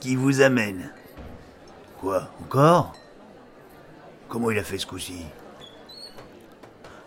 [0.00, 0.92] qui vous amène
[2.00, 2.94] Quoi Encore?
[4.28, 5.24] Comment il a fait ce coup-ci?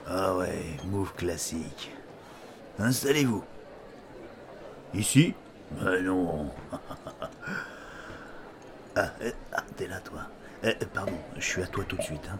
[0.08, 1.92] Ah ouais, move classique.
[2.80, 3.44] Installez-vous.
[4.94, 5.34] Ici?
[5.72, 6.50] Ben non.
[8.96, 10.22] ah, euh, ah, t'es là toi.
[10.66, 12.28] Euh, pardon, je suis à toi tout de suite.
[12.32, 12.40] Hein.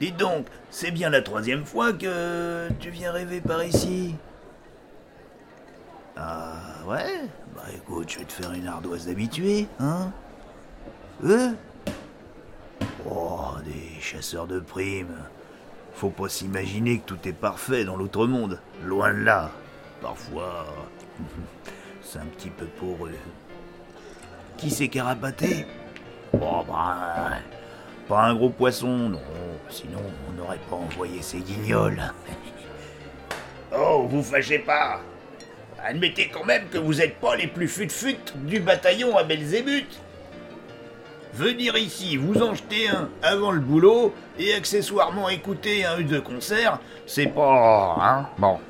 [0.00, 4.14] Dites donc, c'est bien la troisième fois que tu viens rêver par ici
[6.16, 10.10] Ah ouais Bah écoute, je vais te faire une ardoise d'habitué, hein
[11.24, 11.56] Eux?
[13.08, 15.16] Oh, des chasseurs de primes.
[15.94, 18.60] Faut pas s'imaginer que tout est parfait dans l'autre monde.
[18.84, 19.50] Loin de là.
[20.00, 20.66] Parfois,
[22.02, 23.12] c'est un petit peu pour eux.
[24.56, 25.66] Qui s'est carapaté
[26.34, 27.30] Oh bah,
[28.08, 29.20] pas un gros poisson, non.
[29.68, 32.02] Sinon, on n'aurait pas envoyé ces guignols.
[33.76, 35.00] oh, vous fâchez pas.
[35.84, 40.00] Admettez quand même que vous n'êtes pas les plus fut-fut du bataillon à Belzébuth.
[41.34, 46.20] Venir ici, vous en jeter un avant le boulot et accessoirement écouter un ou deux
[46.20, 47.96] concerts, c'est pas.
[48.00, 48.60] Hein Bon.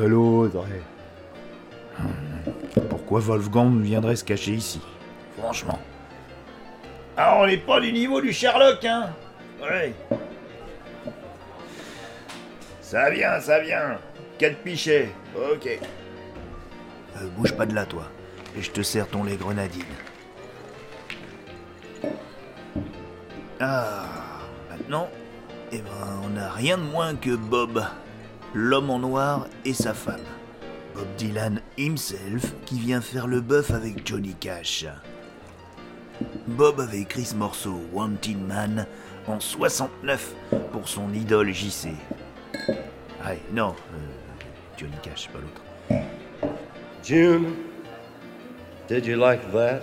[0.00, 0.64] l'autre.
[2.88, 4.80] Pourquoi Wolfgang viendrait se cacher ici?
[5.38, 5.78] Franchement.
[7.16, 9.10] Ah, on n'est pas du niveau du Sherlock, hein
[9.62, 9.94] Ouais.
[12.80, 13.98] Ça vient, ça vient.
[14.38, 15.10] Quatre pichets.
[15.36, 15.68] Ok.
[17.16, 18.10] Euh, bouge pas de là, toi.
[18.56, 19.84] Et je te sers ton lait grenadine.
[23.60, 24.04] Ah,
[24.70, 25.08] maintenant,
[25.72, 27.84] eh ben, on n'a rien de moins que Bob,
[28.52, 30.20] l'homme en noir et sa femme.
[30.94, 34.86] Bob Dylan himself qui vient faire le bœuf avec Johnny Cash.
[36.46, 38.86] Bob avait écrit ce morceau Wanted Man
[39.26, 40.34] en 69
[40.72, 41.88] pour son idole JC.
[43.24, 44.23] Ah, non, euh,
[44.76, 45.62] Johnny Cash, pas l'autre.
[47.02, 47.56] June,
[48.88, 49.82] did you like that?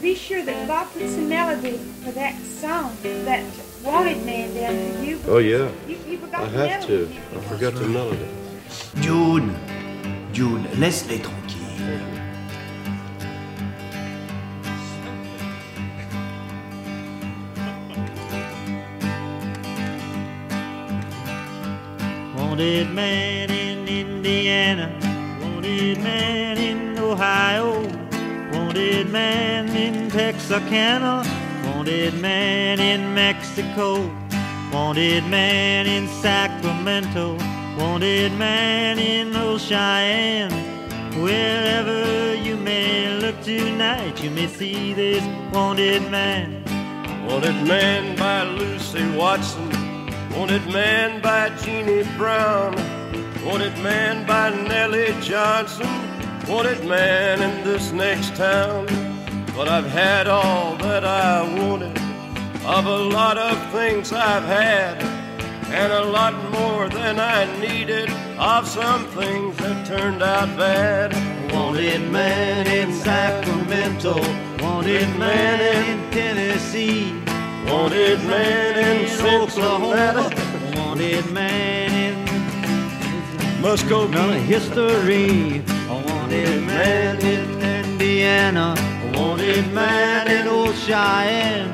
[0.00, 3.44] be sure that Bob puts the melody for that song, that
[3.82, 5.20] Wanted Man down for you.
[5.26, 5.70] Oh, yeah.
[5.88, 7.08] You, you I have to.
[7.34, 8.26] I forgot the melody.
[8.96, 9.56] June,
[10.32, 11.39] June, laisse-les tranquilles.
[22.60, 24.92] Wanted man in Indiana,
[25.40, 27.80] wanted man in Ohio,
[28.52, 31.24] wanted man in Texarkana,
[31.64, 34.02] wanted man in Mexico,
[34.70, 37.38] wanted man in Sacramento.
[37.78, 40.52] Wanted man in old Cheyenne.
[41.22, 46.62] Wherever you may look tonight, you may see this wanted man.
[47.26, 49.79] Wanted man by Lucy Watson.
[50.36, 52.74] Wanted man by Jeannie Brown.
[53.44, 55.88] Wanted man by Nellie Johnson.
[56.48, 58.86] Wanted man in this next town.
[59.56, 61.98] But I've had all that I wanted
[62.64, 65.02] of a lot of things I've had
[65.72, 71.12] and a lot more than I needed of some things that turned out bad.
[71.52, 74.14] Wanted man in Sacramento,
[74.62, 75.60] wanted man
[75.90, 77.12] in Tennessee,
[77.70, 80.30] wanted man in Oklahoma,
[80.76, 88.74] wanted man in Muscogee, history, wanted man in Indiana,
[89.14, 91.70] wanted man in Old Cheyenne.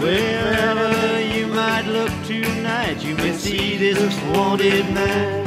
[0.00, 3.98] Wherever you might look tonight, you may see this
[4.34, 5.44] wanted man.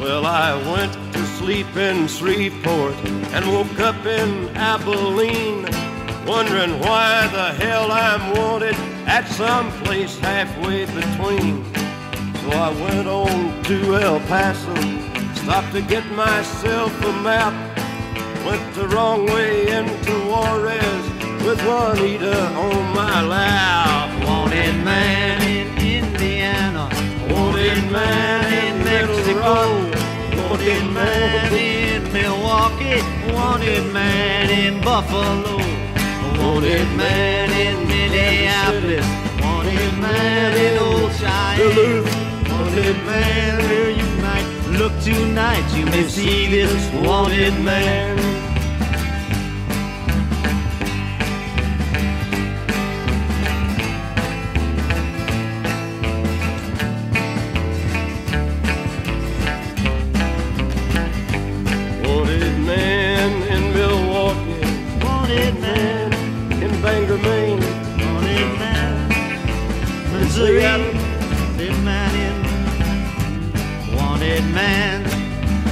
[0.00, 2.94] Well, I went to sleep in Shreveport
[3.32, 5.64] and woke up in Abilene,
[6.26, 8.74] wondering why the hell I'm wanted
[9.06, 11.64] at some place halfway between.
[12.40, 14.74] So I went on to El Paso,
[15.34, 17.54] stopped to get myself a map.
[18.44, 21.04] Went the wrong way into Juarez
[21.44, 24.08] with Juanita on my lap.
[24.26, 25.68] Wanted man in
[26.04, 26.88] Indiana,
[27.30, 29.54] wanted man in Mexico,
[30.42, 33.00] wanted man in Milwaukee,
[33.32, 35.73] wanted man in Buffalo,
[36.44, 39.06] wanted man in Minneapolis,
[39.42, 42.04] wanted man in Old Cheyenne,
[42.50, 44.46] wanted man where you might
[44.78, 48.43] look tonight, you may see this wanted man.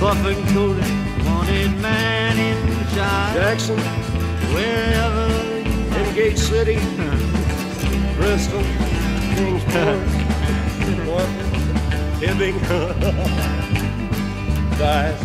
[0.03, 0.85] Coffin coated,
[1.25, 3.35] wanted man in Shire.
[3.35, 3.79] Jackson,
[4.53, 5.29] Wherever
[5.99, 6.75] Engate City,
[8.17, 8.63] Bristol,
[9.35, 10.07] Kingsport,
[11.07, 11.53] Norfolk,
[12.21, 12.59] Hibbing,
[14.79, 15.23] Dice.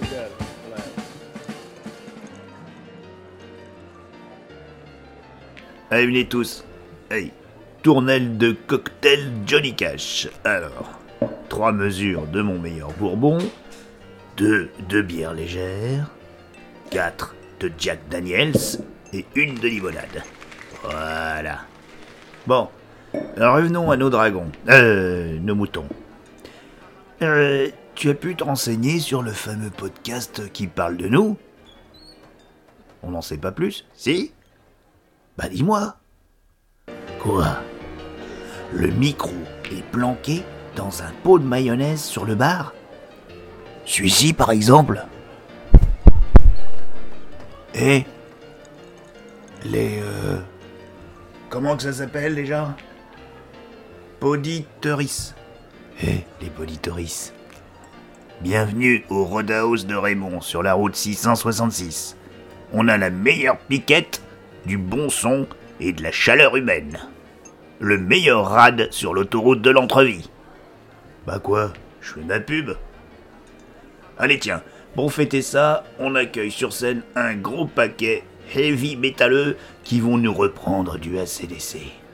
[0.00, 0.30] We got
[6.06, 6.64] venez tous.
[7.08, 7.30] Hey,
[7.86, 10.28] tournelle de cocktail Johnny Cash.
[10.42, 10.98] Alors,
[11.48, 13.38] trois mesures de mon meilleur bourbon,
[14.36, 16.10] deux de bière légère,
[16.90, 18.56] quatre de Jack Daniels
[19.12, 20.24] et une de limonade.
[20.82, 21.60] Voilà.
[22.48, 22.68] Bon,
[23.36, 24.50] revenons à nos dragons.
[24.68, 25.86] Euh, nos moutons.
[27.22, 31.36] Euh, tu as pu te renseigner sur le fameux podcast qui parle de nous?
[33.04, 34.32] On n'en sait pas plus Si?
[35.38, 35.94] Bah dis-moi.
[37.20, 37.58] Quoi?
[38.72, 39.32] Le micro
[39.70, 40.42] est planqué
[40.74, 42.74] dans un pot de mayonnaise sur le bar
[43.84, 45.04] Celui-ci par exemple
[47.74, 48.04] Et
[49.64, 50.38] les euh,
[51.48, 52.74] comment que ça s'appelle déjà?
[54.20, 55.34] Poditoris.
[56.02, 57.32] Eh, les Poditoris.
[58.40, 62.16] Bienvenue au Roadhouse de Raymond sur la route 666.
[62.72, 64.22] On a la meilleure piquette,
[64.64, 65.46] du bon son
[65.80, 66.98] et de la chaleur humaine.
[67.78, 70.30] Le meilleur rad sur l'autoroute de l'entrevie.
[71.26, 72.70] Bah quoi Je fais ma pub
[74.18, 74.62] Allez tiens,
[74.94, 78.24] pour fêter ça, on accueille sur scène un gros paquet
[78.54, 82.05] heavy métalleux qui vont nous reprendre du ACDC.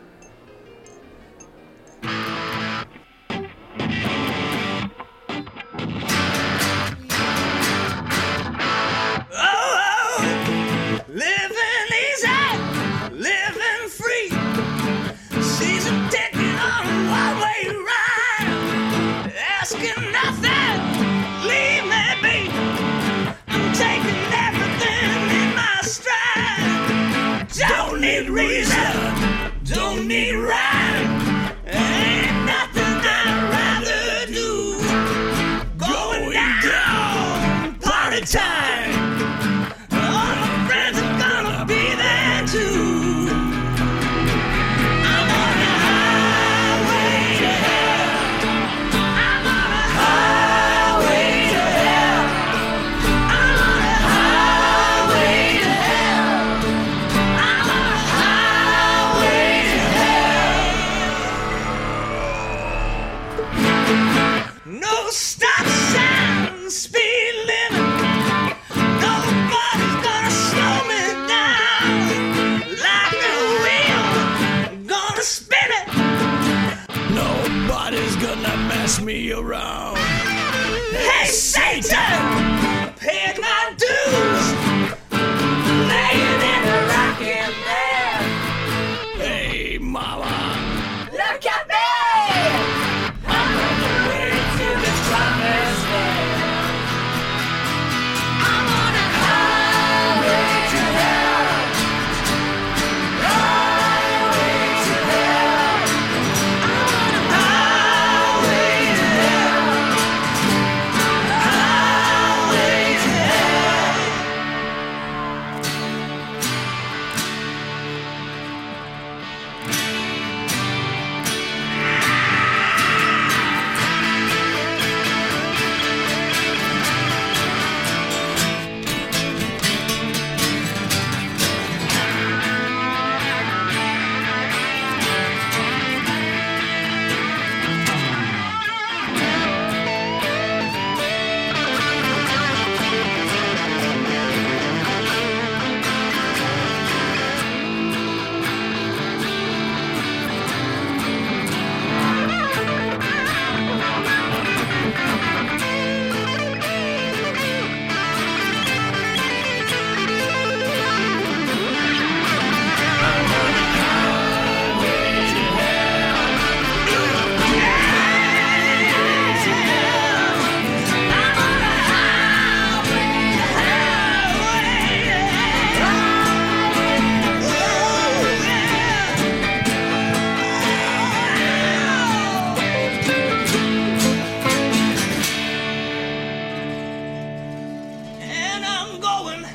[188.65, 189.47] I'm going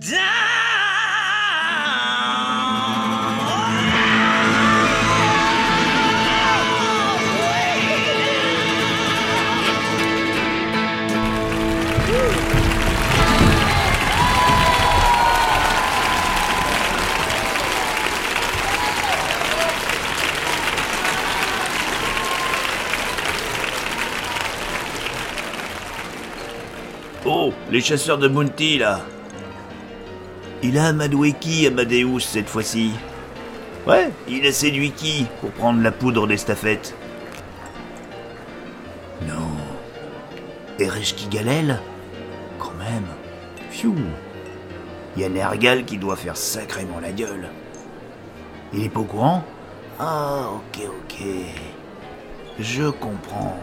[0.00, 0.67] down.
[27.70, 29.00] Les chasseurs de Bounty, là.
[30.62, 32.92] Il a amadoué qui, Amadeus, cette fois-ci?
[33.86, 36.94] Ouais, il a séduit qui pour prendre la poudre d'estafette
[39.26, 39.56] Non.
[40.78, 41.80] Ereshki Galel
[42.58, 43.06] Quand même.
[43.70, 43.94] Pfiou.
[45.16, 47.48] Y a Nergal qui doit faire sacrément la gueule.
[48.72, 49.44] Il est pas au courant?
[49.98, 51.26] Ah, ok, ok.
[52.60, 53.58] Je comprends.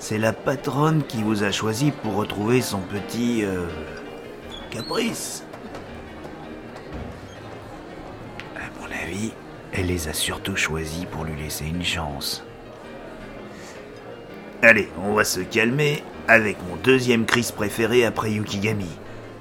[0.00, 3.44] C'est la patronne qui vous a choisi pour retrouver son petit...
[3.44, 3.66] euh,
[4.70, 5.44] caprice.
[8.56, 9.32] À mon avis,
[9.72, 12.42] elle les a surtout choisis pour lui laisser une chance.
[14.62, 18.90] Allez, on va se calmer avec mon deuxième Chris préféré après Yukigami.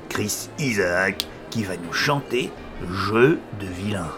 [0.10, 2.52] Chris Isaac qui va nous chanter
[2.86, 4.12] Jeu de vilain.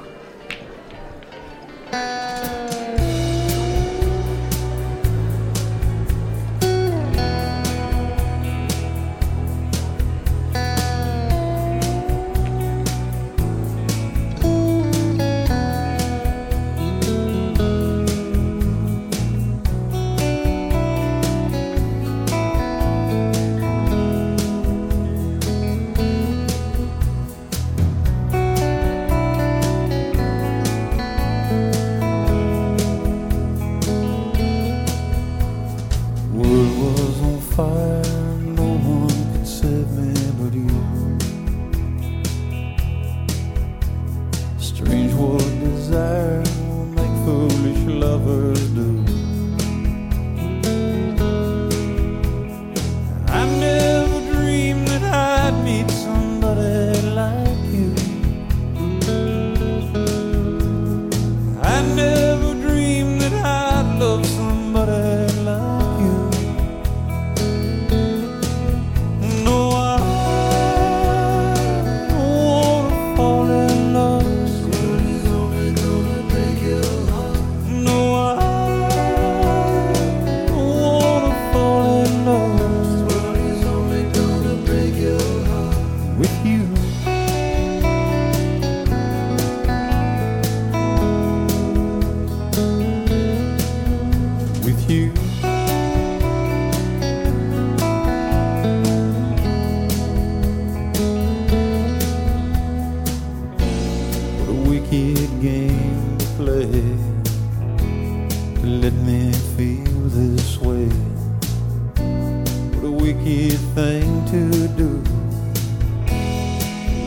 [113.24, 115.04] Wicked thing to do.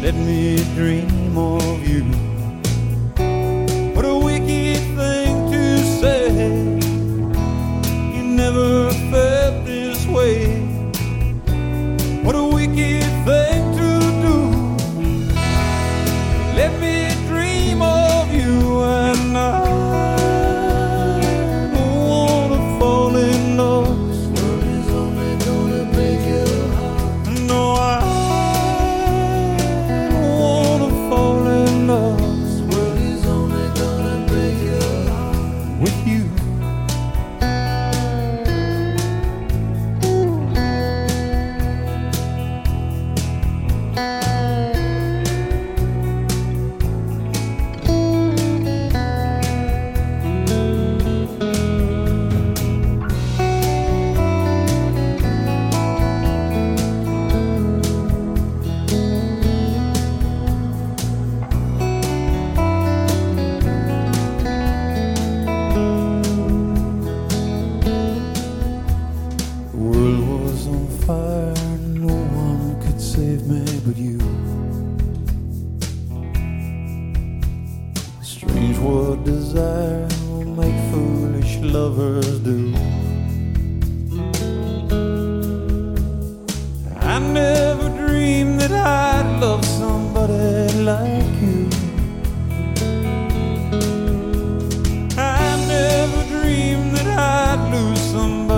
[0.02, 2.33] Let me dream of you.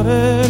[0.07, 0.46] Somebody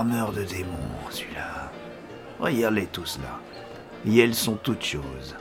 [0.00, 0.78] charmeur de démons,
[1.10, 1.70] celui-là.
[2.38, 3.38] Regarde-les tous là.
[4.10, 5.36] Et elles sont toutes choses.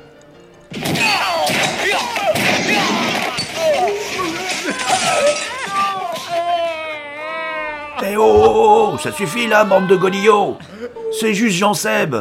[8.03, 10.57] Eh oh, oh, oh, ça suffit là, bande de godillots
[11.17, 12.15] C'est juste Jean Seb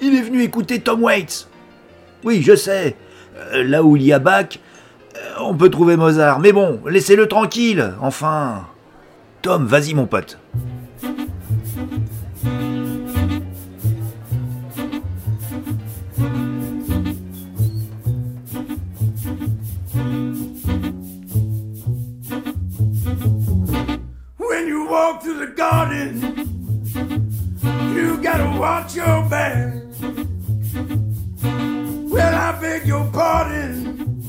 [0.00, 1.48] Il est venu écouter Tom Waits
[2.22, 2.94] Oui, je sais.
[3.54, 4.60] Euh, là où il y a Bach,
[5.16, 6.38] euh, on peut trouver Mozart.
[6.38, 8.66] Mais bon, laissez-le tranquille, enfin
[9.42, 10.38] Tom, vas-y mon pote.
[25.22, 26.20] Through the garden,
[27.94, 29.74] you gotta watch your back.
[32.10, 34.24] Well, I beg your pardon.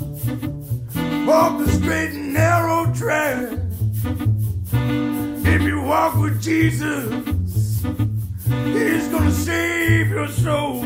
[1.26, 3.58] Walk the straight and narrow track.
[4.74, 7.14] If you walk with Jesus,
[8.46, 10.84] He's gonna save your soul.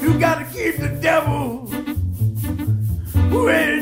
[0.00, 1.70] You gotta keep the devil
[3.30, 3.81] way down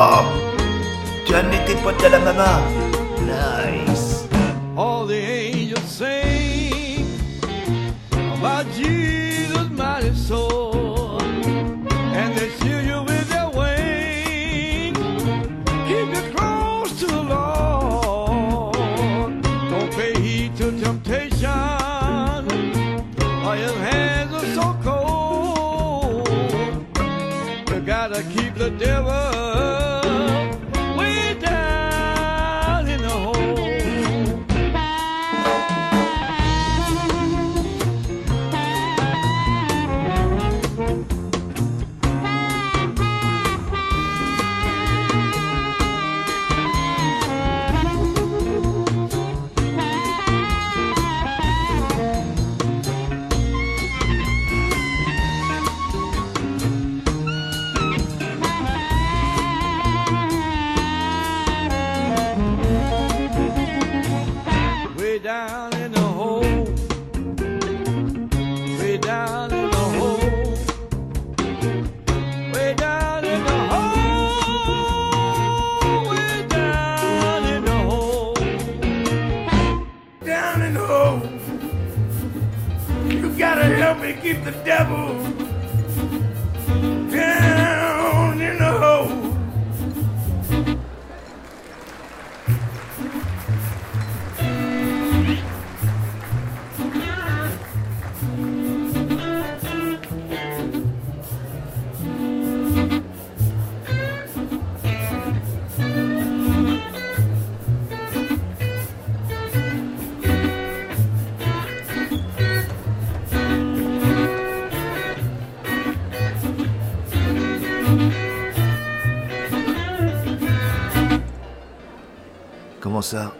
[0.00, 0.24] Mom,
[1.28, 2.64] dyan may tipot na lang,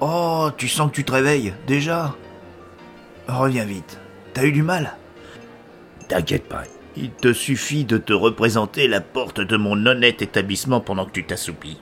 [0.01, 2.15] Oh, tu sens que tu te réveilles Déjà
[3.29, 3.99] Reviens vite.
[4.35, 4.97] T'as eu du mal?
[6.09, 6.65] T'inquiète pas.
[6.97, 11.25] Il te suffit de te représenter la porte de mon honnête établissement pendant que tu
[11.25, 11.81] t'assoupis.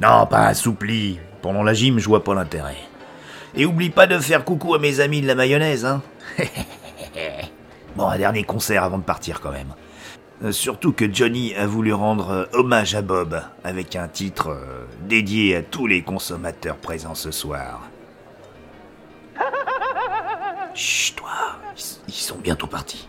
[0.00, 1.18] Non, pas assoupli.
[1.42, 2.76] Pendant la gym, je vois pas l'intérêt.
[3.54, 6.02] Et oublie pas de faire coucou à mes amis de la mayonnaise, hein.
[7.96, 9.74] bon, un dernier concert avant de partir quand même.
[10.44, 14.84] Euh, Surtout que Johnny a voulu rendre euh, hommage à Bob avec un titre euh,
[15.02, 17.82] dédié à tous les consommateurs présents ce soir.
[20.74, 21.30] Chut, toi,
[21.76, 23.08] ils, ils sont bientôt partis.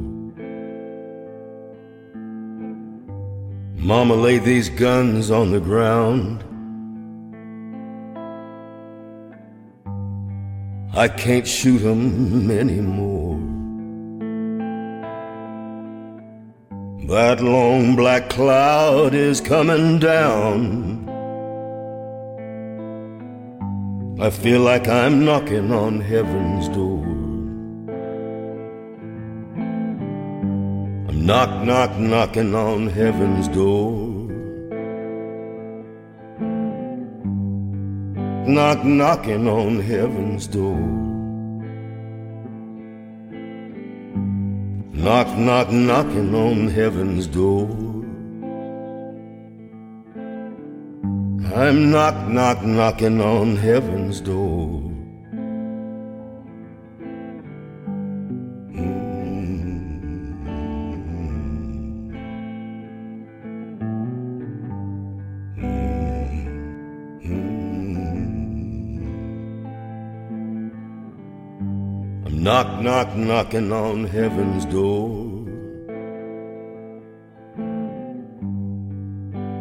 [3.83, 6.43] Mama, laid these guns on the ground.
[10.95, 13.39] I can't shoot them anymore.
[17.07, 21.09] That long black cloud is coming down.
[24.21, 27.20] I feel like I'm knocking on heaven's door.
[31.31, 34.27] Knock, knock, knocking on heaven's door.
[38.45, 40.81] Knock, knocking on heaven's door.
[44.91, 47.69] Knock, knock, knocking on heaven's door.
[51.55, 54.90] I'm knock, knock, knocking on heaven's door.
[72.41, 75.45] Knock, knock, knocking on heaven's door.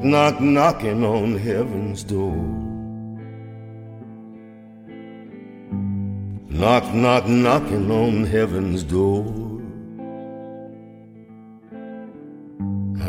[0.03, 2.37] Knock, knocking on heaven's door.
[6.49, 9.27] Knock, knock, knocking on heaven's door.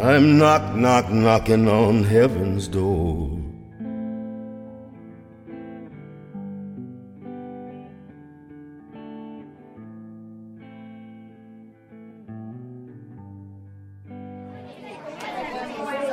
[0.03, 3.40] I'm knock, knock, knocking on heaven's door.